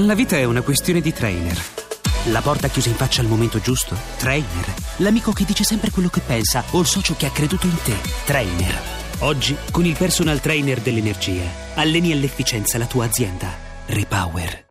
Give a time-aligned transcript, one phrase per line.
[0.00, 1.60] La vita è una questione di trainer.
[2.26, 3.96] La porta chiusa in faccia al momento giusto?
[4.16, 4.72] Trainer.
[4.98, 7.96] L'amico che dice sempre quello che pensa o il socio che ha creduto in te?
[8.24, 8.80] Trainer.
[9.18, 11.42] Oggi, con il personal trainer dell'energia,
[11.74, 13.52] alleni all'efficienza la tua azienda.
[13.86, 14.66] Repower.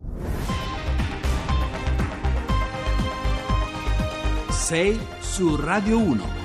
[4.50, 6.36] Sei su Radio 1.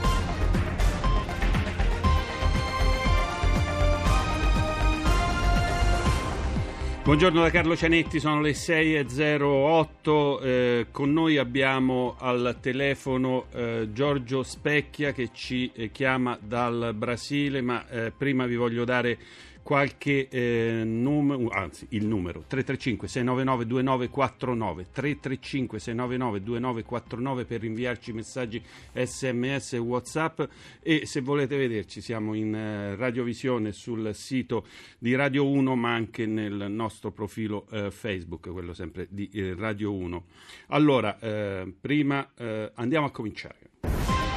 [7.05, 14.45] Buongiorno da Carlo Cianetti, sono le 6.08, eh, con noi abbiamo al telefono eh, Giorgio
[14.45, 19.19] Specchia che ci eh, chiama dal Brasile, ma eh, prima vi voglio dare
[19.62, 28.62] qualche eh, numero, anzi il numero 335 699 2949 335 699 2949 per inviarci messaggi
[28.93, 30.43] sms e whatsapp
[30.80, 34.67] e se volete vederci siamo in eh, radiovisione sul sito
[34.98, 39.92] di Radio 1 ma anche nel nostro profilo eh, Facebook, quello sempre di eh, Radio
[39.95, 40.25] 1.
[40.69, 43.70] Allora, eh, prima eh, andiamo a cominciare.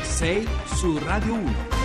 [0.01, 1.84] Sei su Radio 1.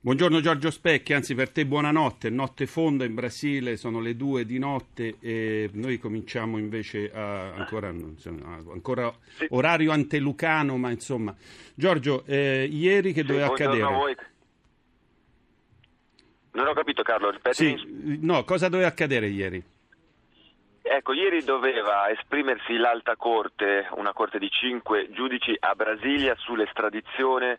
[0.00, 4.56] Buongiorno Giorgio Specchi, anzi per te buonanotte, notte fonda in Brasile, sono le due di
[4.60, 9.48] notte e noi cominciamo invece a, ancora, ancora sì.
[9.50, 11.34] orario antelucano, ma insomma.
[11.74, 13.82] Giorgio, eh, ieri che sì, doveva accadere?
[13.82, 14.16] A voi.
[16.52, 17.56] Non ho capito Carlo, ripeti.
[17.56, 19.60] Sì, no, cosa doveva accadere ieri?
[20.80, 27.58] Ecco, ieri doveva esprimersi l'alta corte, una corte di cinque giudici a Brasilia sull'estradizione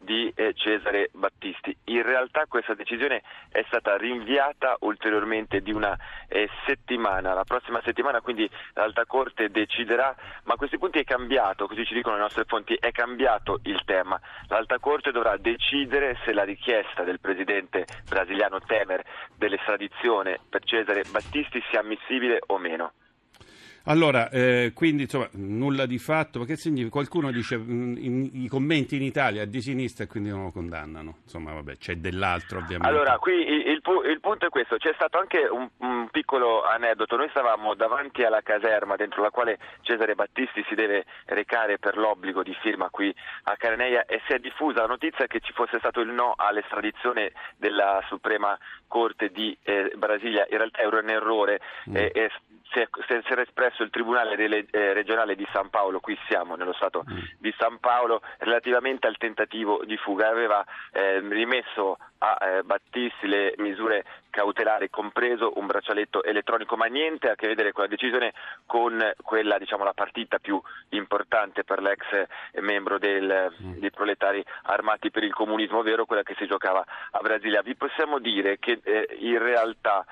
[0.00, 1.76] di eh, Cesare Battisti.
[1.84, 5.96] In realtà questa decisione è stata rinviata ulteriormente di una
[6.28, 7.34] eh, settimana.
[7.34, 11.94] La prossima settimana quindi l'Alta Corte deciderà, ma a questi punti è cambiato, così ci
[11.94, 14.20] dicono le nostre fonti, è cambiato il tema.
[14.48, 19.04] L'Alta Corte dovrà decidere se la richiesta del presidente brasiliano Temer
[19.36, 22.92] dell'estradizione per Cesare Battisti sia ammissibile o meno.
[23.88, 28.48] Allora, eh, quindi insomma, nulla di fatto, perché significa, qualcuno dice mh, mm, in, i
[28.48, 31.16] commenti in Italia di sinistra e quindi non lo condannano.
[31.22, 32.86] Insomma, vabbè, c'è dell'altro ovviamente.
[32.86, 37.16] Allora, qui il, il, il punto è questo, c'è stato anche un, un, piccolo aneddoto,
[37.16, 42.42] noi stavamo davanti alla caserma dentro la quale Cesare Battisti si deve recare per l'obbligo
[42.42, 43.14] di firma qui
[43.44, 47.32] a Careneia e si è diffusa la notizia che ci fosse stato il no all'estradizione
[47.56, 51.96] della Suprema Corte di eh, Brasilia, in realtà era un errore, mm.
[51.96, 52.30] eh,
[52.72, 56.56] si, è, si era espresso il Tribunale delle, eh, regionale di San Paolo, qui siamo
[56.56, 57.18] nello Stato mm.
[57.38, 60.28] di San Paolo, relativamente al tentativo di fuga.
[60.28, 67.30] Aveva eh, rimesso a eh, Battisti le misure cautelari, compreso un braccialetto elettronico, ma niente
[67.30, 68.32] a che vedere con la decisione
[68.66, 72.02] con quella, diciamo, la partita più importante per l'ex
[72.60, 73.78] membro del, mm.
[73.78, 77.62] dei proletari armati per il comunismo, ovvero quella che si giocava a Brasilia.
[77.62, 80.04] Vi possiamo dire che eh, in realtà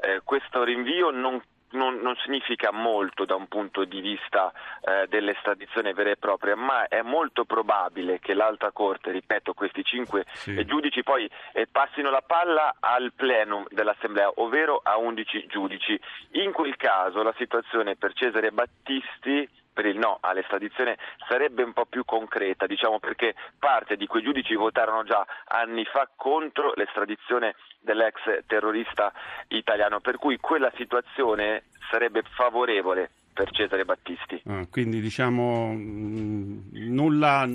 [0.00, 1.40] eh, questo rinvio non
[1.74, 4.52] non, non, significa molto da un punto di vista
[4.82, 10.24] eh, dell'estradizione vera e propria, ma è molto probabile che l'Alta Corte, ripeto, questi cinque
[10.32, 10.54] sì.
[10.56, 15.98] Eh, giudici poi eh, passino la palla al plenum dell'Assemblea, ovvero a 11 giudici.
[16.32, 20.96] In quel caso la situazione per Cesare Battisti per il no all'estradizione
[21.28, 26.08] sarebbe un po' più concreta, diciamo perché parte di quei giudici votarono già anni fa
[26.16, 29.12] contro l'estradizione dell'ex terrorista
[29.48, 34.40] italiano, per cui quella situazione sarebbe favorevole per Cesare Battisti.
[34.46, 37.46] Ah, quindi diciamo mh, nulla,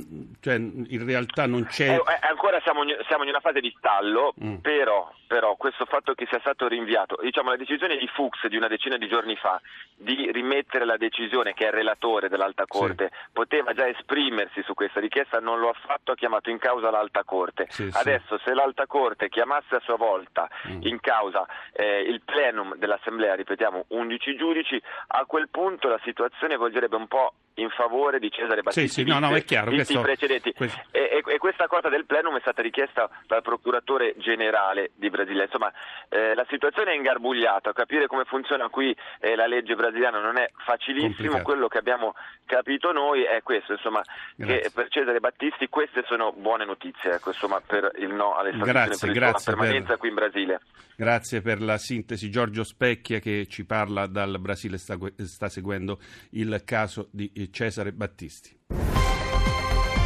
[0.41, 1.89] cioè in realtà non c'è...
[1.89, 4.55] Eh, eh, ancora siamo, siamo, in una fase di stallo, mm.
[4.55, 8.67] però, però, questo fatto che sia stato rinviato, diciamo la decisione di Fuchs di una
[8.67, 9.59] decina di giorni fa
[9.95, 13.29] di rimettere la decisione che è il relatore dell'Alta Corte, sì.
[13.31, 17.23] poteva già esprimersi su questa richiesta, non lo ha fatto, ha chiamato in causa l'Alta
[17.23, 17.67] Corte.
[17.69, 18.43] Sì, Adesso sì.
[18.45, 20.81] se l'Alta Corte chiamasse a sua volta mm.
[20.81, 26.57] in causa eh, il plenum dell'Assemblea, ripetiamo 11 giudici, a quel punto punto la situazione
[26.57, 28.87] volgerebbe un po' in favore di Cesare Battisti.
[28.87, 29.71] Sì, sì, no, no, è chiaro.
[29.71, 30.53] Questo, precedenti.
[30.53, 30.79] Questo...
[30.91, 35.43] E, e, e, questa cosa del plenum è stata richiesta dal procuratore generale di Brasile.
[35.43, 35.71] Insomma,
[36.09, 37.73] eh, la situazione è ingarbugliata.
[37.73, 41.07] Capire come funziona qui eh, la legge brasiliana non è facilissimo.
[41.09, 41.43] Complicato.
[41.43, 44.01] Quello che abbiamo capito noi è questo, insomma,
[44.37, 49.11] che per Cesare Battisti queste sono buone notizie, ecco, insomma, per il no alle grazie,
[49.11, 49.97] per la permanenza per...
[49.97, 50.61] qui in Brasile.
[50.99, 52.29] Grazie per la sintesi.
[52.29, 55.99] Giorgio Specchia che ci parla dal Brasile sta, sta seguendo
[56.31, 58.57] il caso di Cesare Battisti.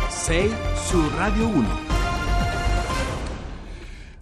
[0.09, 1.93] 6 su Radio 1.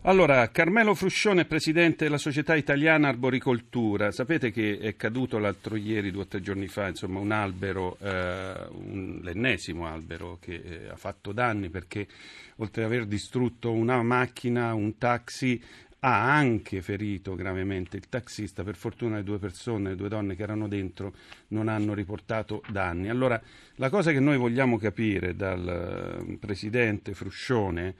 [0.03, 4.09] Allora, Carmelo Fruscione, presidente della Società Italiana Arboricoltura.
[4.09, 8.67] Sapete che è caduto l'altro ieri, due o tre giorni fa, insomma, un albero, eh,
[8.71, 12.07] un, l'ennesimo albero che eh, ha fatto danni perché
[12.55, 15.61] oltre ad aver distrutto una macchina, un taxi,
[16.03, 18.63] ha anche ferito gravemente il taxista.
[18.63, 21.13] Per fortuna le due persone, le due donne che erano dentro,
[21.49, 23.09] non hanno riportato danni.
[23.09, 23.39] Allora,
[23.75, 27.95] la cosa che noi vogliamo capire dal eh, presidente Fruscione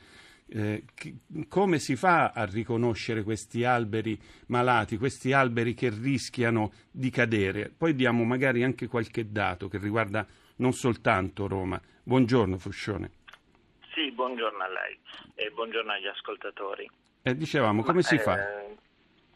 [0.54, 0.84] eh,
[1.48, 7.70] come si fa a riconoscere questi alberi malati, questi alberi che rischiano di cadere?
[7.70, 10.26] Poi diamo magari anche qualche dato che riguarda
[10.58, 11.80] non soltanto Roma.
[12.04, 13.12] Buongiorno Fruscione.
[13.94, 15.00] Sì, buongiorno a lei
[15.36, 16.90] e buongiorno agli ascoltatori.
[17.24, 18.34] Eh, dicevamo, come ma, si fa?
[18.34, 18.76] Eh,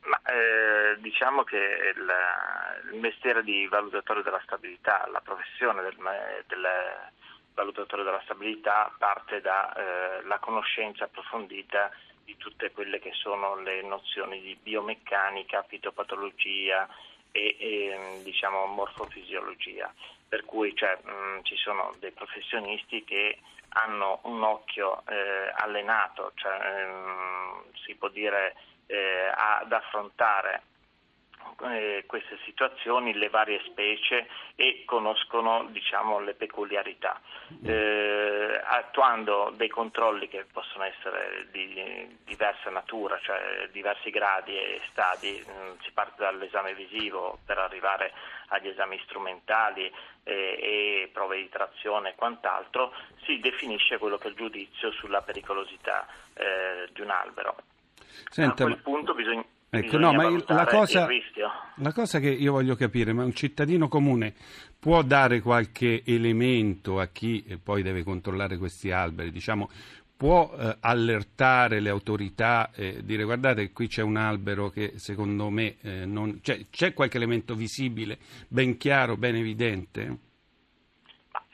[0.02, 1.58] ma, eh, diciamo che
[1.96, 5.96] il, il, mestiere di valutatore della stabilità, la professione del,
[6.48, 6.68] del
[7.54, 11.92] valutatore della stabilità parte dalla eh, conoscenza approfondita
[12.24, 16.88] di tutte quelle che sono le nozioni di biomeccanica, fitopatologia
[17.32, 19.94] e, e diciamo, morfofisiologia.
[20.28, 23.40] Per cui cioè, mh, ci sono dei professionisti che
[23.70, 28.56] hanno un occhio eh, allenato, cioè, ehm, si può dire
[28.88, 30.62] eh, ad affrontare
[31.64, 37.20] eh, queste situazioni, le varie specie e conoscono diciamo, le peculiarità,
[37.64, 45.44] eh, attuando dei controlli che possono essere di diversa natura, cioè diversi gradi e stadi,
[45.48, 48.12] mm, si parte dall'esame visivo per arrivare
[48.48, 49.92] agli esami strumentali
[50.24, 52.94] eh, e prove di trazione e quant'altro,
[53.24, 57.56] si definisce quello che è il giudizio sulla pericolosità eh, di un albero.
[58.30, 59.44] Senta, a quel punto bisogna
[59.80, 61.08] Ecco, no, ma la cosa,
[61.76, 64.34] la cosa che io voglio capire, ma un cittadino comune
[64.80, 69.70] può dare qualche elemento a chi poi deve controllare questi alberi, diciamo,
[70.18, 75.76] può eh, allertare le autorità e dire guardate qui c'è un albero che secondo me
[75.82, 76.40] eh, non...
[76.42, 78.18] Cioè, c'è qualche elemento visibile,
[78.48, 80.18] ben chiaro, ben evidente?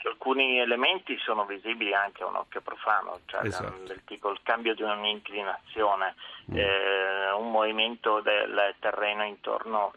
[0.08, 3.84] Alcuni elementi sono visibili anche a un occhio profano, cioè esatto.
[3.86, 6.16] del tipo il cambio di un'inclinazione,
[6.52, 6.58] mm.
[6.58, 9.92] eh, un movimento del terreno intorno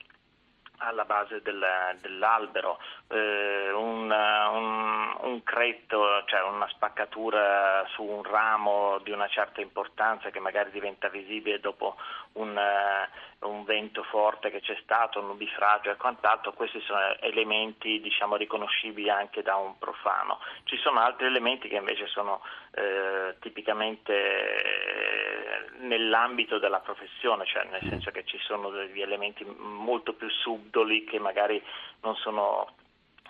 [0.78, 1.64] alla base del,
[2.00, 2.78] dell'albero,
[3.08, 10.30] eh, un, un, un, cretto, cioè una spaccatura su un ramo di una certa importanza
[10.30, 11.96] che magari diventa visibile dopo
[12.32, 13.08] un, uh,
[13.49, 19.11] un vento forte che c'è stato, un nubifragio e quant'altro, questi sono elementi diciamo, riconoscibili
[19.11, 20.38] anche da un profano.
[20.64, 22.43] Ci sono altri elementi che invece sono
[22.73, 30.14] eh, tipicamente eh, nell'ambito della professione, cioè nel senso che ci sono degli elementi molto
[30.14, 31.62] più subdoli che magari
[32.02, 32.69] non sono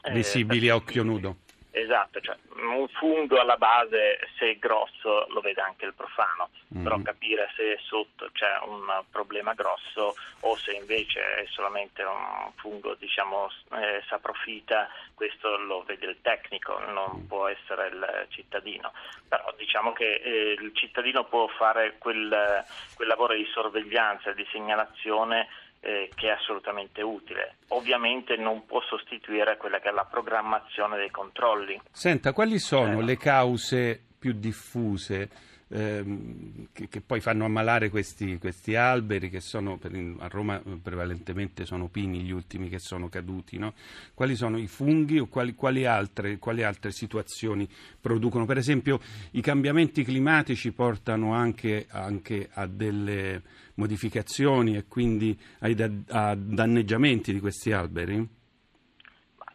[0.03, 1.37] eh, visibili a occhio nudo.
[1.77, 6.85] Esatto, cioè un fungo alla base se è grosso lo vede anche il profano, mm-hmm.
[6.85, 12.95] però capire se sotto c'è un problema grosso o se invece è solamente un fungo
[12.95, 17.27] diciamo eh, saprofita, questo lo vede il tecnico, non mm.
[17.27, 18.93] può essere il cittadino.
[19.27, 25.49] Però diciamo che eh, il cittadino può fare quel, quel lavoro di sorveglianza di segnalazione
[25.85, 27.57] eh, che è assolutamente utile.
[27.69, 31.79] Ovviamente non può sostituire quella che è la programmazione dei controlli.
[31.91, 35.29] Senta, quali sono eh, le cause più diffuse
[35.69, 41.65] ehm, che, che, poi fanno ammalare questi, questi alberi che sono per, a Roma prevalentemente
[41.65, 43.75] sono pini gli ultimi che sono caduti, no?
[44.15, 47.69] quali sono i funghi o quali, quali, altre, quali, altre, situazioni
[48.01, 48.47] producono?
[48.47, 49.01] Per esempio
[49.33, 53.43] i cambiamenti climatici portano anche, anche a delle
[53.75, 58.43] modificazioni e quindi ai da, a danneggiamenti di questi alberi?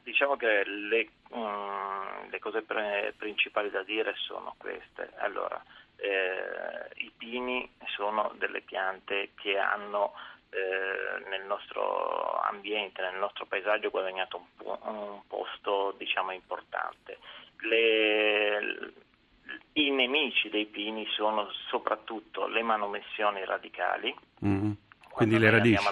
[0.04, 5.12] Diciamo che le, um, le cose pre- principali da dire sono queste.
[5.18, 5.62] Allora,
[6.02, 10.14] eh, I pini sono delle piante che hanno
[10.50, 17.20] eh, nel nostro ambiente, nel nostro paesaggio guadagnato un, po- un posto diciamo, importante.
[17.62, 18.94] Le,
[19.74, 24.16] I nemici dei pini sono soprattutto le manomissioni radicali.
[24.46, 24.72] Mm-hmm
[25.20, 25.84] quindi le radici.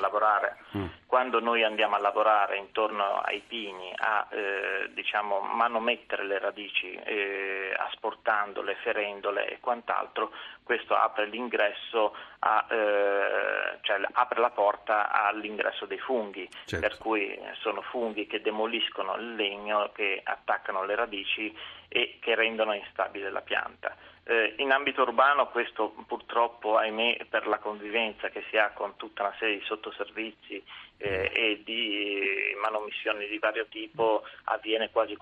[0.78, 0.86] Mm.
[1.06, 7.74] Quando noi andiamo a lavorare intorno ai pini a eh, diciamo, manomettere le radici, eh,
[7.78, 10.32] asportandole, ferendole e quant'altro,
[10.64, 16.88] questo apre l'ingresso, a, eh, cioè apre la porta all'ingresso dei funghi, certo.
[16.88, 21.56] per cui sono funghi che demoliscono il legno, che attaccano le radici
[21.90, 23.96] e che rendono instabile la pianta.
[24.30, 29.24] Eh, in ambito urbano questo purtroppo, ahimè, per la convivenza che si ha con tutta
[29.24, 30.62] una serie di sottoservizi
[30.98, 35.18] eh, e di manomissioni di vario tipo avviene quasi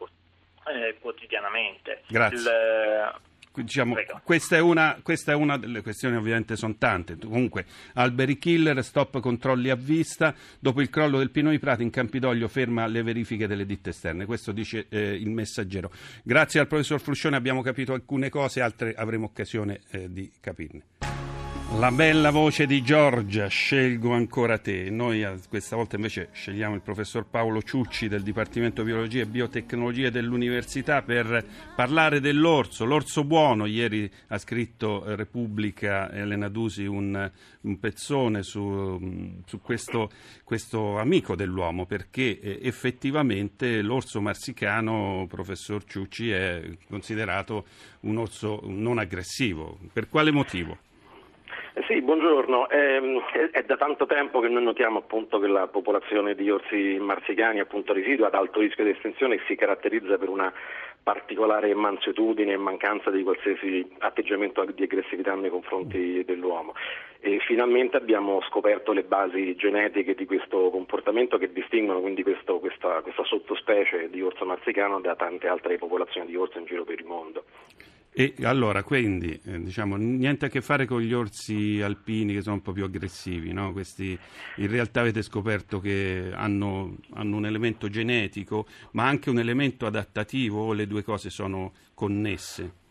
[0.65, 2.01] eh, quotidianamente.
[2.07, 2.37] Grazie.
[2.37, 3.13] Il,
[3.63, 7.17] diciamo, questa, è una, questa, è una, delle questioni, ovviamente sono tante.
[7.17, 10.33] Comunque, alberi killer, stop controlli a vista.
[10.59, 14.25] Dopo il crollo del Pino di Prati, in Campidoglio ferma le verifiche delle ditte esterne.
[14.25, 15.91] Questo dice eh, il messaggero.
[16.23, 21.14] Grazie al professor Fruscione abbiamo capito alcune cose, altre avremo occasione eh, di capirne.
[21.73, 24.89] La bella voce di Giorgia, scelgo ancora te.
[24.89, 30.09] Noi eh, questa volta invece scegliamo il professor Paolo Ciucci del Dipartimento Biologia e Biotecnologie
[30.09, 31.43] dell'Università per
[31.75, 33.65] parlare dell'orso, l'orso buono.
[33.65, 37.29] Ieri ha scritto eh, Repubblica Elena Dusi un,
[37.61, 40.11] un pezzone su, mm, su questo,
[40.45, 47.65] questo, amico dell'uomo perché eh, effettivamente l'orso marsicano, professor Ciucci, è considerato
[48.01, 49.77] un orso non aggressivo.
[49.91, 50.84] Per quale motivo?
[51.87, 52.69] Sì, buongiorno.
[52.69, 57.59] Eh, è da tanto tempo che noi notiamo appunto che la popolazione di orsi marsicani
[57.59, 60.53] appunto residua ad alto rischio di estinzione si caratterizza per una
[61.03, 66.73] particolare mansuetudine e mancanza di qualsiasi atteggiamento di aggressività nei confronti dell'uomo.
[67.19, 73.01] E finalmente abbiamo scoperto le basi genetiche di questo comportamento che distinguono quindi questo, questa,
[73.01, 77.05] questa sottospecie di orso marsicano da tante altre popolazioni di orso in giro per il
[77.05, 77.43] mondo.
[78.17, 82.55] E allora, quindi, eh, diciamo, niente a che fare con gli orsi alpini che sono
[82.55, 83.73] un po' più aggressivi, no?
[83.73, 84.17] Questi
[84.55, 90.61] in realtà avete scoperto che hanno, hanno, un elemento genetico, ma anche un elemento adattativo,
[90.61, 92.84] o le due cose sono connesse?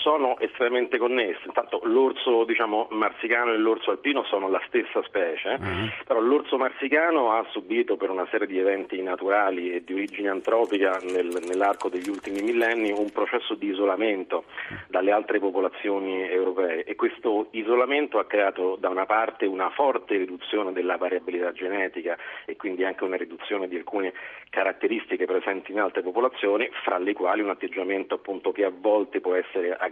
[0.00, 1.46] Sono estremamente connessi.
[1.46, 6.04] Intanto l'orso diciamo, marsicano e l'orso alpino sono la stessa specie, uh-huh.
[6.06, 10.98] però l'orso marsicano ha subito per una serie di eventi naturali e di origine antropica
[11.02, 14.44] nel, nell'arco degli ultimi millenni un processo di isolamento
[14.88, 20.72] dalle altre popolazioni europee e questo isolamento ha creato da una parte una forte riduzione
[20.72, 24.12] della variabilità genetica e quindi anche una riduzione di alcune
[24.48, 29.34] caratteristiche presenti in altre popolazioni, fra le quali un atteggiamento appunto che a volte può
[29.34, 29.89] essere aggressivo.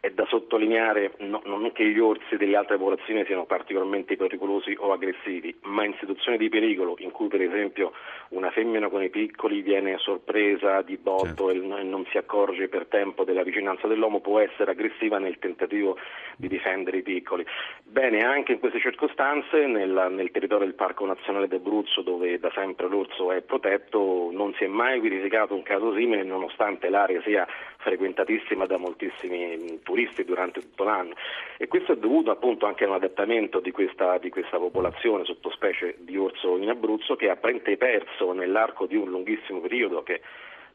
[0.00, 4.92] È da sottolineare no, non che gli orsi delle altre popolazioni siano particolarmente pericolosi o
[4.92, 7.92] aggressivi, ma in situazioni di pericolo in cui per esempio
[8.30, 11.76] una femmina con i piccoli viene sorpresa di botto certo.
[11.76, 15.96] e non si accorge per tempo della vicinanza dell'uomo può essere aggressiva nel tentativo
[16.36, 17.44] di difendere i piccoli.
[17.82, 22.88] Bene, anche in queste circostanze nel, nel territorio del Parco Nazionale d'Abruzzo dove da sempre
[22.88, 27.46] l'orso è protetto non si è mai verificato un caso simile nonostante l'area sia
[27.80, 31.14] frequentatissima da moltissimi mm, turisti durante tutto l'anno.
[31.56, 35.96] E questo è dovuto appunto anche a un adattamento di questa, di questa popolazione sottospecie
[35.98, 40.20] di orso in Abruzzo che ha perso nell'arco di un lunghissimo periodo che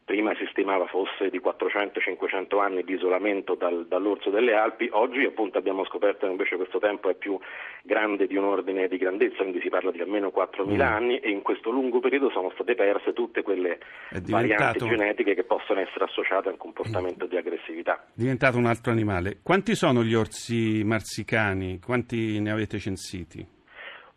[0.06, 5.58] prima si stimava fosse di 400-500 anni di isolamento dal, dall'orso delle Alpi, oggi appunto
[5.58, 7.38] abbiamo scoperto che invece questo tempo è più
[7.82, 10.82] grande di un ordine di grandezza, quindi si parla di almeno 4.000 mm.
[10.82, 13.80] anni e in questo lungo periodo sono state perse tutte quelle
[14.28, 17.30] varianti genetiche che possono essere associate al comportamento mm.
[17.30, 18.06] di aggressività.
[18.06, 19.40] È diventato un altro animale.
[19.42, 21.80] Quanti sono gli orsi marsicani?
[21.80, 23.55] Quanti ne avete censiti?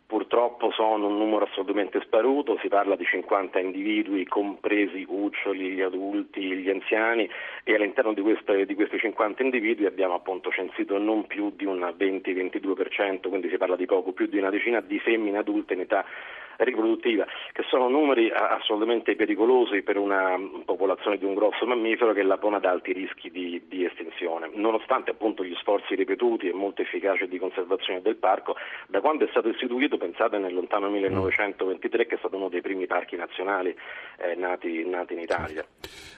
[0.09, 5.81] Purtroppo sono un numero assolutamente sparuto, si parla di 50 individui, compresi i cuccioli, gli
[5.81, 7.29] adulti, gli anziani
[7.63, 11.81] e all'interno di, queste, di questi 50 individui abbiamo appunto censito non più di un
[11.95, 16.03] 20-22%, quindi si parla di poco più di una decina di femmine adulte in età
[16.63, 22.37] riproduttiva, che sono numeri assolutamente pericolosi per una popolazione di un grosso mammifero che la
[22.37, 24.49] pone ad alti rischi di, di estinzione.
[24.53, 28.55] Nonostante appunto gli sforzi ripetuti e molto efficaci di conservazione del parco,
[28.87, 32.85] da quando è stato istituito, pensate nel lontano 1923, che è stato uno dei primi
[32.87, 33.75] parchi nazionali
[34.17, 35.65] eh, nati, nati, in Italia.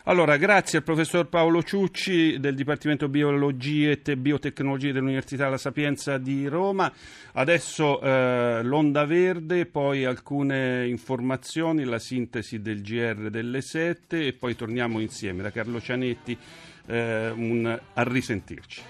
[0.06, 6.48] Allora, grazie al professor Paolo Ciucci del Dipartimento Biologie e Biotecnologie dell'Università La Sapienza di
[6.48, 6.92] Roma.
[7.34, 14.34] Adesso eh, l'onda verde, poi alcuni alcune informazioni, la sintesi del GR delle 7 e
[14.34, 16.38] poi torniamo insieme da Carlo Cianetti
[16.88, 18.82] eh, un, a risentirci.